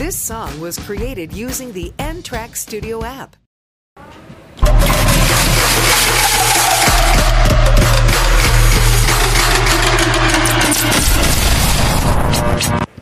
[0.00, 3.36] This song was created using the N Track Studio app.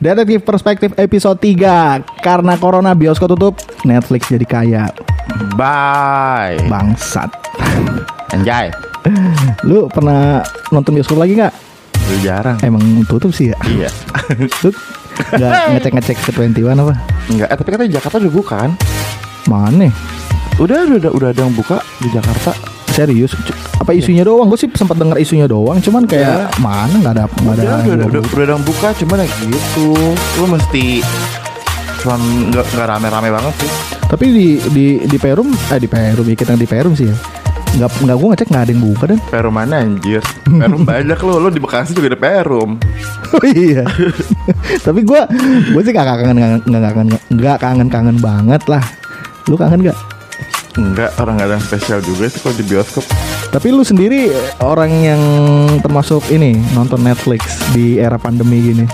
[0.03, 3.55] Detektif Perspektif episode 3 Karena corona bioskop tutup
[3.87, 4.85] Netflix jadi kaya
[5.55, 6.59] Bye.
[6.67, 7.31] Bangsat
[8.35, 8.75] Anjay.
[9.63, 10.43] Lu pernah
[10.75, 11.55] nonton bioskop lagi gak?
[12.11, 12.59] Lu jarang.
[12.67, 13.59] Emang tutup sih ya?
[13.71, 13.91] Iya.
[14.67, 14.75] Lu
[15.31, 16.95] gak ngecek-ngecek ke 21 apa?
[17.29, 18.71] Enggak, eh, tapi katanya Jakarta udah buka kan?
[19.45, 19.89] Mana?
[20.57, 22.51] Udah, udah, udah, udah ada yang buka di Jakarta.
[22.89, 23.31] Serius?
[23.31, 24.51] C- Apa isunya doang?
[24.51, 27.63] Gue sih sempat denger isunya doang Cuman kayak mana gak ada Gak ada Udah, udah,
[27.63, 29.87] udah, yang udah, udah ada yang buka, cuman ya gitu.
[30.35, 30.85] Lu mesti
[31.99, 33.71] cuman nggak nggak rame-rame banget sih.
[34.09, 37.17] Tapi di di di Perum eh di Perum ya kita di Perum sih ya.
[37.77, 39.19] Nggak nggak gue ngecek nggak ada yang buka dan.
[39.29, 40.23] Perum mana anjir?
[40.47, 42.71] Perum banyak lo, lo di Bekasi juga ada Perum.
[43.29, 43.85] Oh iya.
[44.89, 45.21] Tapi gue
[45.77, 48.81] gue sih gak kangen nggak kangen nggak kangen kangen banget lah.
[49.53, 49.99] Lu kangen gak?
[50.81, 53.05] Enggak, orang nggak ada yang spesial juga sih kalau di bioskop.
[53.53, 54.33] Tapi lu sendiri
[54.65, 55.23] orang yang
[55.85, 58.89] termasuk ini nonton Netflix di era pandemi gini.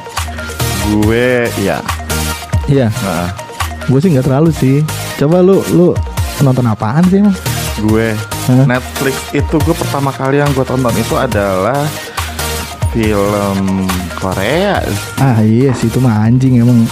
[0.90, 1.78] Gue, ya.
[2.66, 2.90] Iya.
[2.90, 3.30] Nah,
[3.84, 4.80] Gue sih nggak terlalu sih.
[5.20, 5.92] Coba lu lu
[6.40, 7.36] nonton apaan sih emang?
[7.74, 8.14] gue
[8.44, 8.64] Hah?
[8.68, 11.80] Netflix itu gue pertama kali yang gue tonton itu adalah
[12.90, 14.78] film Korea.
[15.16, 16.84] Ah iya sih itu mah anjing emang.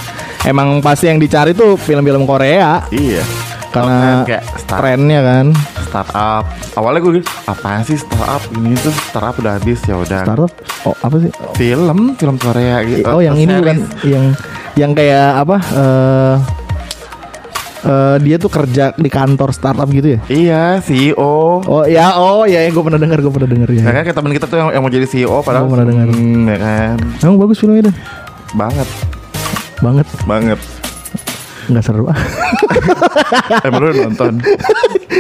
[0.42, 3.22] Emang pasti yang dicari tuh film-film Korea Iya.
[3.70, 5.46] karena kayak start, trennya kan.
[5.86, 6.44] startup.
[6.72, 10.24] Awalnya gue gitu, apaan sih startup ini tuh startup udah habis ya udah.
[10.24, 10.50] Startup
[10.82, 11.30] oh apa sih?
[11.54, 13.06] Film, film Korea gitu.
[13.06, 14.24] Oh yang ini bukan yang
[14.74, 15.56] yang kayak apa?
[15.70, 16.34] eh
[17.82, 20.20] eh, dia tuh kerja di kantor startup gitu ya?
[20.26, 21.62] Iya, CEO.
[21.62, 23.82] Oh ya, oh ya, gue pernah dengar, gue pernah dengar ya.
[23.82, 26.06] Ya kan kayak teman kita tuh yang, yang mau jadi CEO padahal Gua pernah dengar.
[26.10, 26.96] Hmm, ya kan.
[27.22, 27.96] Emang bagus filmnya deh,
[28.52, 28.88] Banget,
[29.80, 30.81] banget, banget.
[31.72, 32.04] Nggak seru.
[33.66, 34.34] Emang lu nonton?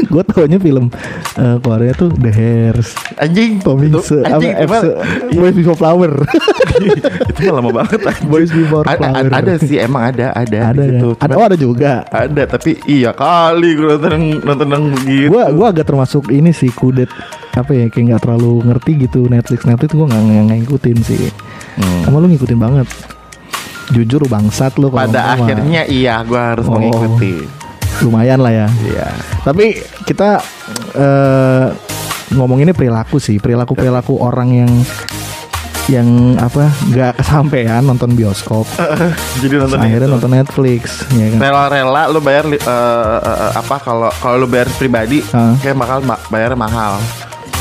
[0.02, 0.88] gue taunya film
[1.36, 4.88] eh, Korea tuh The Hairs, Anjing, Tom itu- Hanks, apa anjing, gimana?
[5.32, 6.12] Boys Before Flower.
[7.32, 8.28] itu mah lama banget anjing.
[8.28, 9.12] Boys Before Flower.
[9.12, 11.00] ada, ada sih emang ada ada ada ya?
[11.00, 11.08] situ.
[11.20, 11.92] Ada, oh ada juga.
[12.08, 15.28] ada tapi iya kali gue nonton nonton yang gitu.
[15.32, 17.08] Gue gua agak termasuk ini sih kudet
[17.52, 20.24] apa ya kayak nggak terlalu ngerti gitu Netflix Netflix gue nggak
[20.64, 21.28] ngikutin sih.
[21.76, 22.00] Hmm.
[22.08, 22.88] Sama lu ngikutin banget.
[23.88, 25.42] Jujur bangsat lu Pada mah.
[25.42, 26.76] akhirnya iya gue harus Oh.
[26.76, 27.42] mengikuti.
[28.00, 28.68] lumayan lah ya.
[28.82, 29.06] Iya.
[29.42, 30.42] Tapi kita
[32.32, 34.72] ngomong ini perilaku sih, perilaku perilaku orang yang
[35.86, 38.62] yang apa nggak kesampaian nonton bioskop,
[39.42, 40.14] Jadi nonton akhirnya itu.
[40.14, 41.38] nonton Netflix, ya kan?
[41.42, 45.58] rela-rela lu bayar eh, eh, apa kalau kalau lu bayar pribadi Hah?
[45.58, 47.02] kayak bakal bayar mahal.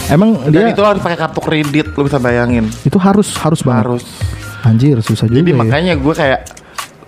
[0.05, 2.69] Emang Dan dia itu harus pakai kartu kredit lu bisa bayangin.
[2.81, 3.89] itu harus harus banget.
[3.89, 4.03] Harus.
[4.61, 5.41] Anjir susah juga.
[5.41, 5.57] Jadi ya.
[5.57, 6.39] makanya gue kayak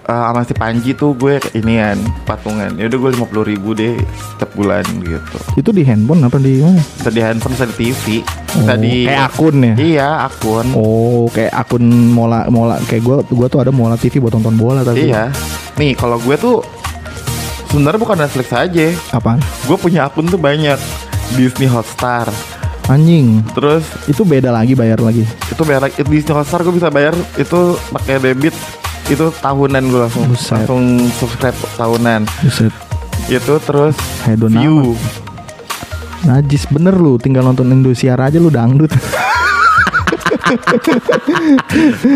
[0.04, 2.74] eh, sama si Panji tuh gue inian patungan.
[2.76, 3.94] Ya udah gue lima puluh ribu deh
[4.34, 5.38] setiap bulan gitu.
[5.54, 6.82] itu di handphone apa di mana?
[6.82, 9.74] Bisa di handphone, bisa di TV, bisa Oh, di kayak akun ya?
[9.78, 10.66] Iya akun.
[10.74, 14.82] Oh, kayak akun mola mola kayak gua gua tuh ada mola TV buat nonton bola
[14.82, 15.14] tapi.
[15.14, 15.30] Iya.
[15.78, 16.62] Nih kalau gue tuh
[17.70, 18.94] sebenarnya bukan Netflix aja.
[19.10, 19.42] Apaan?
[19.66, 20.78] Gue punya akun tuh banyak.
[21.34, 22.30] Disney Hotstar.
[22.86, 23.40] Anjing.
[23.54, 25.24] Terus Itu beda lagi bayar lagi.
[25.24, 28.52] itu bayar lagi Disney Hotstar gue bisa bayar itu pakai debit
[29.06, 30.64] itu tahunan gue langsung Buset.
[30.64, 30.84] langsung
[31.14, 32.74] subscribe tahunan Buset.
[33.28, 34.96] itu terus Hedon view
[36.24, 38.88] Najis bener lu tinggal nonton Indosiar aja lu dangdut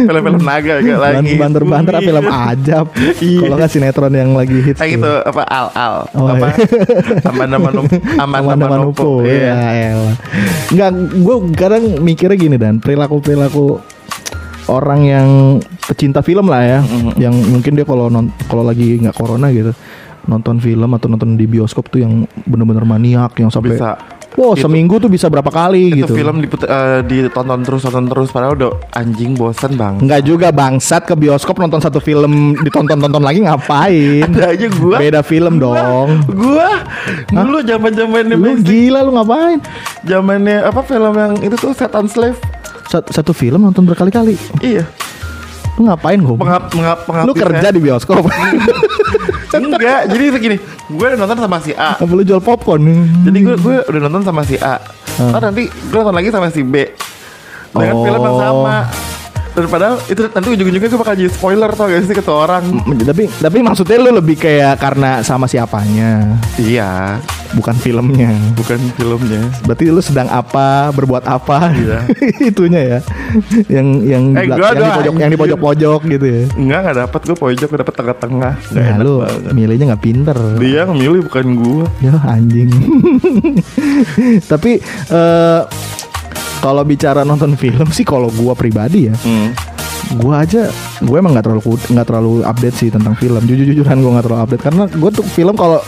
[0.08, 1.34] film-film naga kayak lagi.
[1.40, 2.86] Banter-banter ah, film ajab.
[3.18, 3.40] Iya.
[3.44, 5.96] Kalau nggak sinetron yang lagi hits kayak gitu apa al al.
[6.14, 6.48] Oh, apa?
[6.54, 7.30] iya.
[7.32, 7.58] Amanda
[8.20, 9.56] Amanda Manopo Manopo iya.
[9.56, 10.16] ya elah.
[10.74, 10.90] Nggak
[11.24, 12.80] Gue kadang mikirnya gini dan.
[12.84, 13.98] Perilaku-perilaku
[14.68, 15.28] Orang yang
[15.88, 16.80] pecinta film lah ya.
[16.84, 17.14] Mm-hmm.
[17.16, 18.12] Yang mungkin dia kalau
[18.52, 19.72] kalau lagi nggak corona gitu
[20.28, 23.96] Nonton film atau nonton di bioskop tuh yang bener-bener maniak Yang sampai bisa
[24.38, 28.06] Wow Itu- seminggu tuh bisa berapa kali itu gitu film diput- eh, ditonton terus tonton
[28.06, 33.18] terus padahal udah anjing bosen bang Enggak juga bangsat ke bioskop nonton satu film ditonton-tonton
[33.20, 34.30] lagi ngapain?
[34.30, 36.22] ada aja gua Beda film dong.
[36.30, 36.86] gua
[37.28, 39.58] dulu zaman zamannya Lu gila lu ngapain?
[40.04, 42.38] zamannya apa film yang itu tuh setan slave
[42.86, 44.38] Sat- Satu film nonton berkali-kali.
[44.62, 44.86] iya
[45.76, 46.34] Lu ngapain gue?
[46.36, 48.22] pengap pengap pengap Lu kerja di bioskop.
[49.50, 50.58] enggak jadi segini
[50.88, 52.84] gue udah nonton sama si A Apa lu jual popcorn?
[53.24, 54.78] jadi gue gue udah nonton sama si A
[55.18, 55.34] Hmm.
[55.34, 56.94] Ntar nanti gue nonton lagi sama si B
[57.68, 58.06] dengan Oh.
[58.06, 58.76] film yang sama
[59.58, 62.62] Dan padahal itu nanti ujung-ujungnya gue bakal jadi spoiler tau gak sih ke orang.
[62.62, 67.18] M- Tapi tapi maksudnya lu lebih kayak karena sama siapanya, Iya,
[67.52, 68.30] bukan filmnya.
[68.54, 69.42] bukan filmnya.
[69.64, 71.74] Berarti lu sedang apa, berbuat apa?
[71.74, 72.06] Iya.
[72.54, 73.00] Itunya ya.
[73.68, 76.44] Yang yang Eh, gua yang di pojok yang di pojok-pojok gitu ya.
[76.54, 78.54] Enggak, enggak dapat gue pojok, gue dapet tengah-tengah.
[78.72, 79.58] Nah, lu banget.
[79.58, 80.38] milihnya nggak pinter.
[80.62, 81.86] Dia yang milih bukan gue.
[82.00, 82.70] Ya anjing.
[84.52, 84.72] Tapi
[85.10, 85.62] eh
[86.68, 89.56] kalau bicara nonton film sih kalau gua pribadi ya, Hmm.
[90.18, 90.68] gua aja
[90.98, 93.40] gue emang nggak terlalu nggak terlalu update sih tentang film.
[93.42, 95.80] Jujur-jujuran gua nggak terlalu update karena gue tuh film kalau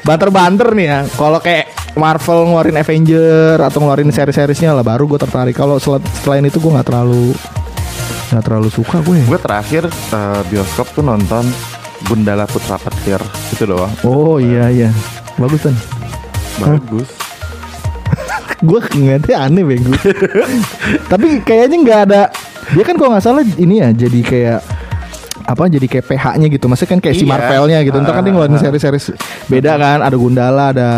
[0.00, 0.98] banter-banter nih ya.
[1.10, 5.52] Kalau kayak Marvel ngeluarin Avenger atau ngeluarin seri-serisnya lah baru gue tertarik.
[5.52, 7.34] Kalau sel- selain itu gue nggak terlalu
[8.30, 9.18] nggak terlalu suka gue.
[9.20, 11.42] Gue terakhir eh, bioskop tuh nonton
[12.00, 13.18] Gundala Putra Petir
[13.50, 13.90] itu doang.
[14.02, 14.88] Oh iya iya.
[15.36, 15.74] Bagus kan.
[16.58, 17.10] Bagus.
[18.60, 19.92] Gue ngeliatnya aneh bego
[21.06, 22.20] tapi kayaknya nggak ada
[22.70, 24.60] dia kan kalau nggak salah ini ya jadi kayak
[25.42, 27.30] apa jadi kayak PH-nya gitu maksudnya kan kayak si Iya.
[27.32, 29.00] Marvelnya gitu entar kan dia ngeluarin seri-seri
[29.46, 30.88] beda kan ada Gundala ada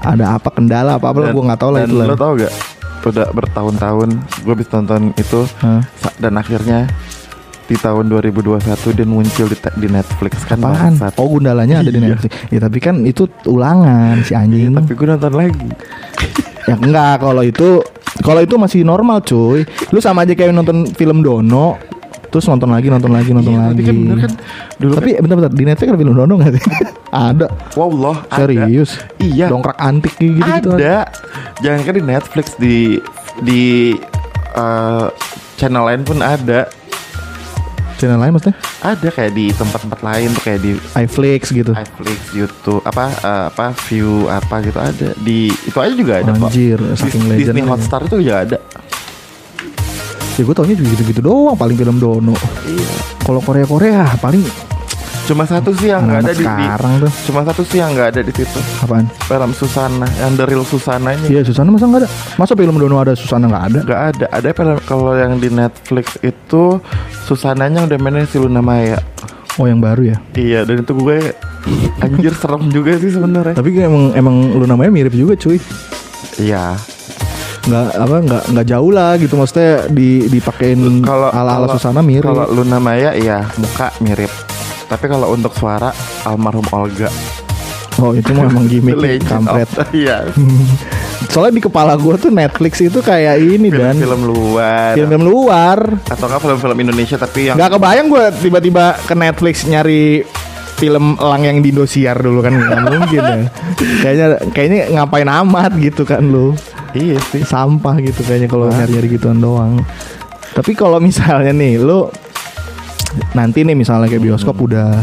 [0.00, 2.52] ada apa kendala apa apa gue nggak tahu lah itu lah Lo tau gak?
[3.02, 4.08] Udah bertahun-tahun
[4.42, 5.40] gue bisa tonton itu
[5.96, 6.86] sa- dan akhirnya
[7.64, 8.62] di tahun 2021
[8.92, 11.12] dia muncul di, di Netflix kan apaan bangsat.
[11.14, 12.08] oh Gundalanya ada di Iya.
[12.08, 15.68] Netflix ya tapi kan itu ulangan si anjing Tapi gue nonton lagi.
[16.66, 17.80] Ya enggak kalau itu
[18.20, 21.78] kalau itu masih normal cuy lu sama aja kayak nonton film Dono
[22.26, 24.32] terus nonton lagi nonton lagi nonton Iya, tapi lagi kan bener kan,
[24.76, 26.64] dulu tapi bentar-bentar di Netflix ada film Dono nggak sih
[27.30, 28.36] ada Wallah ada.
[28.42, 29.46] serius Iya.
[29.46, 31.06] dongkrak antik gitu gitu ada.
[31.58, 32.76] Jangan kan di Netflix di
[33.40, 33.62] di
[34.52, 35.06] eh,
[35.56, 36.66] channel lain pun ada.
[37.96, 42.80] Channel lain maksudnya Ada kayak di tempat-tempat lain tuh kayak di iFlix gitu Netflix, YouTube,
[42.82, 45.08] apa eh, apa view apa gitu ada.
[45.16, 46.30] Di itu aja juga ada.
[46.30, 47.64] Anjir, Dis- saking Disney legendnya.
[47.66, 48.58] Hotstar itu juga ada.
[50.32, 52.88] ya gue taunya juga gitu-gitu doang paling film Dono Iya.
[53.24, 54.44] kalau Korea Korea paling
[55.26, 58.08] Cuma satu sih yang nggak ada di, di sekarang tuh Cuma satu sih yang nggak
[58.08, 58.58] ada di situ.
[58.78, 61.26] apaan Film Susana, yang The Real Susananya.
[61.26, 64.48] Iya Susana masa nggak ada masa film Dono ada Susana nggak ada Gak ada, ada
[64.52, 66.78] film kalau yang di Netflix itu
[67.20, 69.02] Susananya udah mainin si Luna Maya.
[69.56, 71.32] oh yang baru ya Iya, dan itu gue
[71.98, 73.52] anjir serem juga sih sebenarnya.
[73.52, 75.58] tapi emang emang lu namanya mirip juga cuy
[76.36, 76.76] Iya.
[77.64, 82.22] nggak apa nggak nggak jauh lah gitu maksudnya di dipakein Kalau ala ala Susana mirip
[82.22, 84.30] Kalau Luna Maya iya muka mirip.
[84.86, 85.90] Tapi kalau untuk suara
[86.22, 87.10] almarhum Olga.
[87.96, 90.28] oh itu mah emang gimmick kampret Iya.
[91.32, 94.92] soalnya di kepala gua tuh Netflix itu kayak ini dan Film-film luar.
[94.94, 100.28] film-film luar Atau nggak film-film Indonesia tapi yang nggak kebayang gua tiba-tiba ke Netflix nyari
[100.76, 103.38] film elang yang di Indosiar dulu kan nggak mungkin ya
[104.04, 106.52] kayaknya kayaknya ngapain amat gitu kan lu
[106.92, 107.40] Iya sih.
[107.42, 109.80] sampah gitu kayaknya kalau nyari-nyari gituan doang.
[110.52, 112.08] Tapi kalau misalnya nih lu
[113.32, 115.00] nanti nih misalnya kayak bioskop udah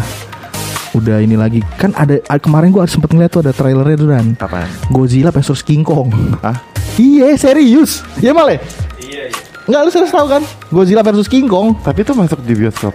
[0.93, 4.25] udah ini lagi kan ada ah, kemarin gua sempet ngeliat tuh ada trailernya tuh dan
[4.37, 4.69] Apaan?
[4.87, 6.13] Godzilla versus King Kong.
[6.39, 6.61] Hah?
[6.93, 8.05] Iya serius.
[8.19, 8.61] Ya malah.
[8.99, 9.41] Iya iya.
[9.63, 10.43] Nggak lu serius tahu kan?
[10.69, 12.93] Godzilla versus King Kong Tapi itu masuk di bioskop.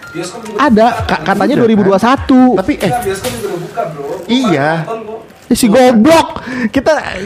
[0.55, 2.61] ada ka- katanya Udah, 2021.
[2.61, 2.93] Tapi eh
[4.29, 4.85] iya.
[5.49, 6.45] Eh, si goblok.
[6.69, 7.17] Kita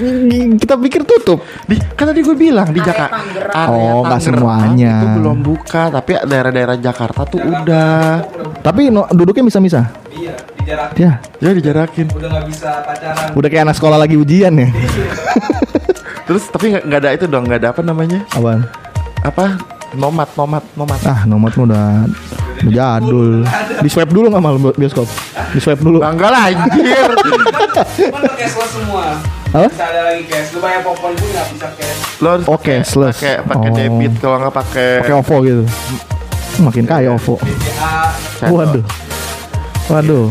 [0.54, 1.42] kita pikir tutup.
[1.66, 3.18] Di, kan tadi gue bilang di Jakarta.
[3.66, 5.02] Oh, nggak semuanya.
[5.02, 8.22] Itu belum buka, tapi daerah-daerah Jakarta tuh udah.
[8.62, 9.90] Tapi no, duduknya bisa-bisa.
[10.14, 12.06] Iya, dijarak Ya, Ya dijarakin.
[12.14, 13.26] udah nggak bisa pacaran.
[13.34, 14.68] udah kayak anak sekolah lagi ujian ya.
[16.30, 18.22] Terus tapi nggak ada itu dong, nggak ada apa namanya?
[18.30, 18.70] Apaan?
[19.26, 19.58] Apa?
[19.98, 21.00] Nomad, nomad, nomad.
[21.04, 21.84] Ah, udah udah
[22.64, 23.42] jadul.
[23.78, 25.08] Di swipe dulu nggak malam bioskop?
[25.50, 25.98] Di swipe dulu.
[25.98, 27.10] Bangga lah anjir.
[28.32, 29.18] Cashless semua.
[29.52, 29.68] Apa?
[29.68, 30.48] Bisa ada lagi cash.
[30.52, 31.98] Lu bayar popcorn pun nggak bisa cash.
[32.18, 33.16] Lo harus Oh, pakai- cashless.
[33.18, 33.74] Pakai pakai Oh.
[33.74, 35.62] debit kalau nggak pakai Pakai OVO gitu.
[36.58, 37.34] Makin kaya OVO.
[37.36, 38.48] Cash.
[38.48, 38.84] Waduh.
[39.88, 40.26] Waduh.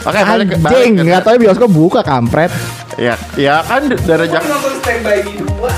[0.00, 2.48] Oke, balik ke- balik Anjing, nggak tahu bioskop buka kampret.
[2.96, 4.44] Ya, ya kan Gua Jakarta.
[4.44, 5.72] nonton Stand By Me 2.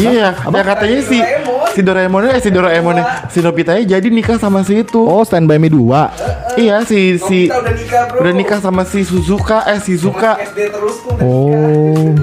[0.00, 1.59] Iya, ya katanya si Doraemon.
[1.70, 2.96] Si Doraemon eh si Doraemon
[3.28, 5.00] si Nobitanya jadi nikah sama si itu.
[5.00, 6.56] Oh, Stand By Me 2.
[6.56, 8.18] Iya, si si Nobita udah nikah, bro.
[8.20, 10.36] udah nikah sama si Suzuka eh si Zuka.
[10.50, 12.14] Terus Oh.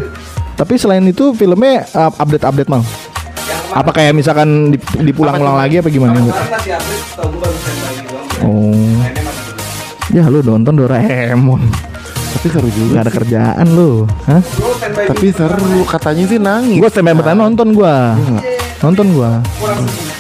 [0.54, 2.82] Tapi selain itu filmnya uh, update-update mal.
[2.82, 2.89] nikah.
[3.38, 6.18] Yang kemarin- Apa kayak misalkan dip- dipulang-ulang lagi apa gimana?
[6.18, 8.25] Update, gue doang.
[8.44, 8.98] Oh.
[10.10, 11.62] Ya lu nonton Doraemon.
[12.27, 13.00] Tapi seru juga.
[13.00, 14.06] Gak ada kerjaan lu.
[14.25, 14.42] Hah?
[15.06, 16.77] Tapi seru katanya sih nangis.
[16.77, 18.18] Gue stand by bertahan nonton gua.
[18.79, 19.41] Nonton gua.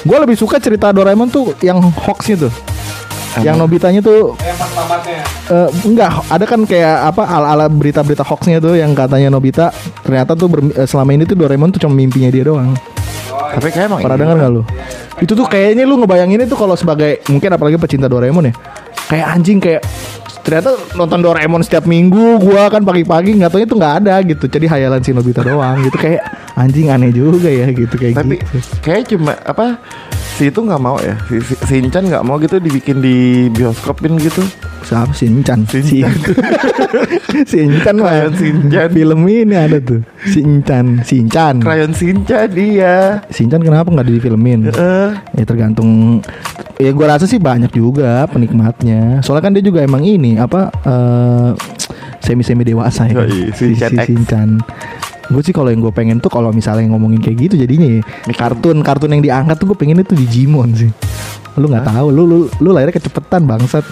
[0.01, 2.53] Gue lebih suka cerita Doraemon tuh yang hoaxnya tuh.
[3.37, 5.21] Yang Nobitanya tuh Yang pas tamatnya.
[5.45, 9.69] eh, enggak ada kan kayak apa ala-ala berita-berita hoaxnya tuh yang katanya Nobita
[10.01, 12.73] ternyata tuh ber- eh, selama ini tuh Doraemon tuh cuma mimpinya dia doang.
[13.29, 14.23] Oh Tapi kayak emang Pernah iya.
[14.25, 14.61] dengar nggak lu?
[15.21, 18.53] Itu tuh kayaknya lu ngebayangin itu kalau sebagai mungkin apalagi pecinta Doraemon ya.
[19.05, 19.85] Kayak anjing kayak
[20.41, 24.49] ternyata nonton Doraemon setiap minggu gua kan pagi-pagi nggak tahu itu nggak ada gitu.
[24.49, 26.25] Jadi hayalan si Nobita doang gitu kayak
[26.57, 28.57] anjing aneh juga ya gitu kayak Tapi gitu.
[28.81, 29.77] kayak cuma apa
[30.37, 33.17] si itu nggak mau ya si, si, si Incan nggak mau gitu dibikin di
[33.49, 34.41] bioskopin gitu
[34.87, 35.67] Siapa sih Incan?
[35.67, 36.15] Si Incan.
[37.43, 38.87] si Incan mah Krayon Shinchan.
[38.95, 39.99] Film ini ada tuh.
[40.23, 41.59] Si Incan, si Incan.
[41.59, 41.91] Krayon
[42.47, 44.71] dia Si Incan kenapa nggak difilmin?
[44.71, 46.23] eh Ya tergantung
[46.79, 49.19] ya gua rasa sih banyak juga penikmatnya.
[49.19, 51.51] Soalnya kan dia juga emang ini apa eh
[52.23, 53.27] semi semi dewasa ya.
[53.27, 54.07] Yoi, Shinchan X.
[54.07, 54.49] Shinchan.
[55.27, 58.79] Gue sih kalau yang gue pengen tuh kalau misalnya ngomongin kayak gitu jadinya ya kartun
[58.79, 60.91] kartun yang diangkat tuh gue pengen itu Digimon sih.
[61.57, 63.83] Lu nggak tahu, lu lu lu lahirnya kecepetan bangsat.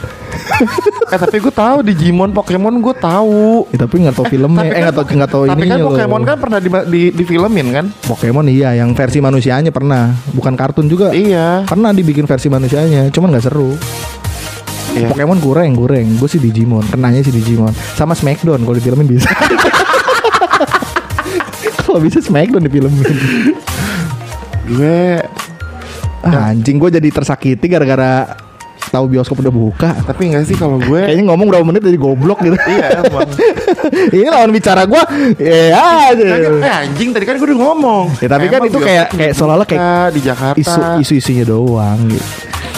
[1.13, 4.95] eh tapi gue tahu Digimon Pokemon gue tahu Ya, tapi nggak tahu filmnya, eh nggak
[4.95, 5.91] tahu nggak tahu tapi ininya kan loh.
[5.93, 10.87] Pokemon kan pernah di, di, difilmin kan Pokemon iya, yang versi manusianya pernah, bukan kartun
[10.89, 11.13] juga.
[11.13, 13.73] iya Pernah dibikin versi manusianya, cuman nggak seru.
[14.95, 15.11] Iya.
[15.11, 16.07] Pokemon goreng, goreng.
[16.15, 17.75] Gue sih Digimon, kenanya sih Digimon.
[17.99, 19.27] Sama Smackdown kalau difilmin bisa.
[21.95, 23.07] kalau bisa Smackdown difilmin.
[24.67, 25.23] gue
[26.19, 28.35] Ah, anjing gue jadi tersakiti gara-gara
[28.85, 29.89] tahu bioskop udah buka.
[30.03, 32.57] tapi enggak sih kalau gue Kayaknya ngomong berapa menit jadi goblok gitu.
[32.65, 33.29] iya emang
[34.09, 35.01] Ini lawan bicara gue,
[35.37, 36.09] ya.
[36.11, 36.17] Kan,
[36.59, 39.63] eh anjing tadi kan gue udah ngomong Ya, tapi kan Emang itu kayak kayak seolah-olah
[39.63, 42.25] kayak di Jakarta isu isu isunya doang gitu.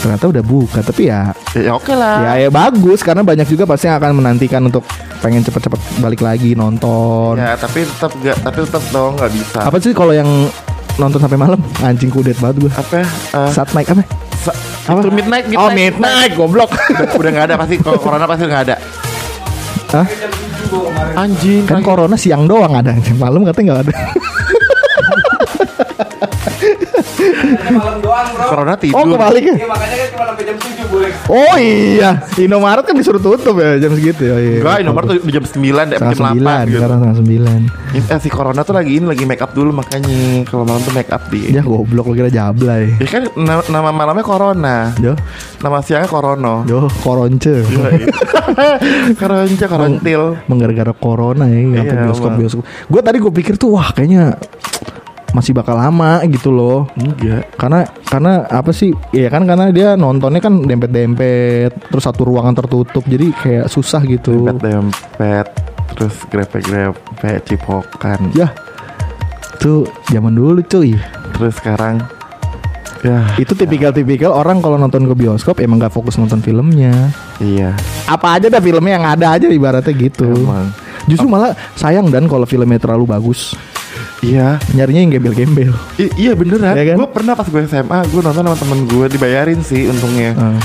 [0.07, 3.91] Ternyata udah buka, tapi ya ya, oke lah ya ya bagus karena banyak juga pasti
[3.91, 4.87] yang akan menantikan untuk
[5.19, 7.35] pengen cepet-cepet balik lagi nonton.
[7.35, 9.59] Ya, tapi tetap gak, tapi tetap dong nggak bisa.
[9.67, 10.47] Apa sih kalau yang
[10.95, 11.59] nonton sampai malam?
[11.83, 12.71] Anjing kudet banget gue.
[12.71, 13.03] Apa?
[13.35, 14.07] Uh, Saat naik apa?
[14.87, 14.99] apa?
[15.03, 15.59] Itu midnight, midnight.
[15.59, 16.71] Oh midnight, goblok.
[16.71, 17.75] udah, udah nggak ada pasti.
[17.83, 18.75] Kalau corona pasti nggak ada.
[19.91, 20.07] Hah?
[20.07, 21.13] Jam 7 gua kemarin.
[21.19, 21.63] Anjing.
[21.67, 23.95] Kan corona siang doang ada, malam katanya nggak ada.
[27.69, 28.45] Malam doang, Bro.
[28.47, 28.97] corona tidur.
[28.97, 29.55] Oh kebalik ya?
[29.55, 31.11] Iya, makanya kan cuma sampai jam 7 boleh.
[31.27, 34.35] Oh iya, Indomaret kan disuruh tutup ya jam segitu ya.
[34.35, 34.59] Iya.
[34.61, 36.77] Enggak, nomor tuh di jam 9 deh, jam 8 sembilan, gitu.
[36.77, 37.59] sekarang setengah sembilan.
[37.89, 41.09] Eh, si corona tuh lagi ini lagi make up dulu makanya kalau malam tuh make
[41.09, 41.49] up di.
[41.49, 42.95] Ya goblok lo kira jablay.
[42.97, 44.91] Ya kan na- nama malamnya corona.
[44.97, 45.13] Yo,
[45.57, 46.63] Nama siangnya korono.
[46.63, 47.65] yo, koronce.
[49.19, 50.21] Koronca, korontil.
[50.45, 52.63] Menggara-gara corona ya, Iya, iya, bioskop bioskop.
[52.85, 54.37] Gue tadi gue pikir tuh wah kayaknya
[55.37, 56.89] masih bakal lama gitu loh.
[56.97, 57.45] Enggak.
[57.53, 58.89] Karena karena apa sih?
[59.13, 64.49] Iya kan karena dia nontonnya kan dempet-dempet, terus satu ruangan tertutup, jadi kayak susah gitu.
[64.49, 65.47] Dempet-dempet.
[65.93, 68.33] Terus grepe-grepe, cipokan.
[68.33, 68.53] Ya,
[69.61, 70.97] tuh zaman dulu cuy.
[71.37, 72.01] Terus sekarang
[73.05, 77.13] ya Itu tipikal-tipikal orang kalau nonton ke bioskop emang gak fokus nonton filmnya.
[77.37, 77.77] iya
[78.09, 80.25] Apa aja dah filmnya yang ada aja ibaratnya gitu.
[80.25, 80.73] emang
[81.05, 83.55] Justru malah sayang dan kalau filmnya terlalu bagus.
[84.19, 85.71] Iya Nyarinya yang gembel-gembel.
[85.95, 86.95] I- iya beneran Iya kan?
[86.97, 90.59] gue pernah pas gue SMA gue nonton sama temen gue dibayarin sih untungnya Ah.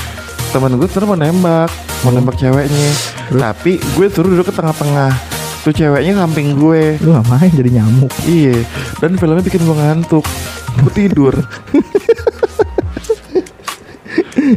[0.51, 1.69] temen gue terus mau nembak
[2.01, 2.91] mau nembak ceweknya
[3.31, 5.13] tapi gue suruh duduk ke tengah-tengah
[5.61, 8.13] tuh ceweknya samping gue Lu ngapain jadi nyamuk?
[8.25, 8.61] iya
[8.99, 10.25] dan filmnya bikin gue ngantuk
[10.79, 11.33] gue tidur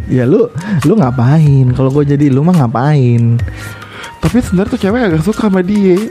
[0.07, 0.49] ya lu
[0.83, 1.71] lu ngapain?
[1.71, 3.39] Kalau gue jadi lu mah ngapain?
[4.17, 6.01] tapi sebenarnya tuh cewek agak suka sama dia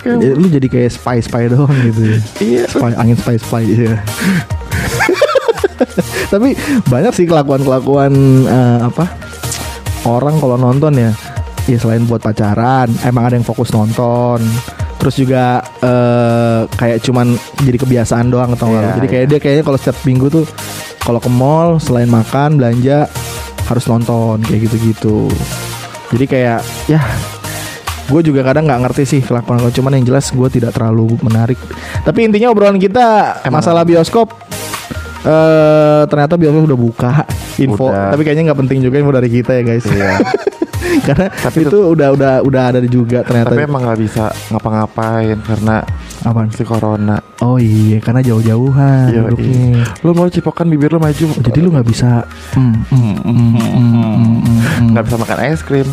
[0.00, 2.00] Ya, lu jadi kayak spy spy doang gitu.
[2.02, 2.18] ya.
[2.40, 4.00] iya Spy, angin spy spy ya.
[6.32, 6.56] Tapi
[6.88, 8.12] banyak sih kelakuan kelakuan
[8.80, 9.04] apa
[10.08, 11.12] orang kalau nonton ya.
[11.68, 14.40] Ya selain buat pacaran, emang ada yang fokus nonton.
[15.00, 17.32] Terus juga eh, kayak cuman
[17.64, 19.30] jadi kebiasaan doang atau Iya, Jadi kayak iya.
[19.32, 20.44] dia kayaknya kalau setiap minggu tuh
[21.00, 23.08] kalau ke mall selain makan belanja
[23.64, 25.28] harus nonton kayak gitu-gitu.
[26.10, 27.00] Jadi kayak ya
[28.10, 31.56] gue juga kadang nggak ngerti sih kelakuan kelakuan cuman yang jelas gue tidak terlalu menarik.
[32.02, 33.62] Tapi intinya obrolan kita Emang.
[33.62, 34.34] masalah bioskop
[35.20, 37.12] eh ternyata bioskop udah buka
[37.56, 37.88] info.
[37.88, 38.10] Udah.
[38.10, 39.84] Tapi kayaknya nggak penting juga info dari kita ya guys.
[39.86, 40.10] Iya.
[41.00, 43.54] Karena Tapi itu udah udah udah ada juga ternyata.
[43.54, 45.86] tapi emang nggak bisa ngapa-ngapain karena
[46.20, 46.50] Apaan?
[46.50, 49.86] si corona Oh iya, karena jauh-jauhan Iya, duduknya.
[50.02, 53.50] lu mau cipokan bibir lu maju Oh, jadi lu nggak bisa mm, mm, mm, mm,
[53.56, 54.88] mm, mm, mm.
[54.90, 55.88] nggak bisa makan es krim